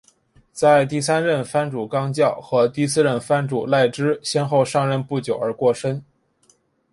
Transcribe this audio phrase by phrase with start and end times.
[0.51, 6.03] 在第三任藩主纲教和第四任藩主赖织先后上任不久而过身。